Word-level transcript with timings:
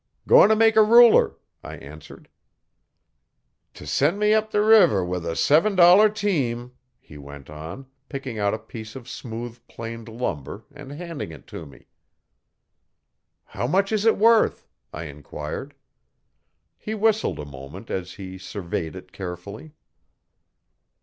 'Going 0.27 0.49
to 0.49 0.55
make 0.55 0.75
a 0.75 0.81
ruler,' 0.81 1.37
I 1.63 1.75
answered. 1.75 2.27
'"T' 3.75 3.85
sen' 3.85 4.17
me 4.17 4.33
up 4.33 4.49
the 4.49 4.63
river 4.63 5.05
with 5.05 5.23
a 5.27 5.35
seven 5.35 5.75
dollar 5.75 6.09
team,"' 6.09 6.71
he 6.99 7.19
went 7.19 7.51
on, 7.51 7.85
picking 8.09 8.39
out 8.39 8.55
a 8.55 8.57
piece 8.57 8.95
of 8.95 9.07
smooth 9.07 9.59
planed 9.67 10.09
lumber, 10.09 10.65
and 10.73 10.91
handing 10.91 11.31
it 11.31 11.45
to 11.53 11.67
me. 11.67 11.85
'How 13.45 13.67
much 13.67 13.91
is 13.91 14.03
it 14.03 14.17
worth?' 14.17 14.67
I 14.91 15.03
enquired. 15.03 15.75
He 16.79 16.95
whistled 16.95 17.37
a 17.37 17.45
moment 17.45 17.91
as 17.91 18.13
he 18.13 18.39
surveyed 18.39 18.95
it 18.95 19.11
carefully. 19.11 19.75